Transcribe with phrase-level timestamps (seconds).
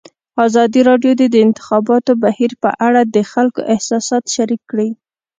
[0.45, 4.89] ازادي راډیو د د انتخاباتو بهیر په اړه د خلکو احساسات شریک کړي.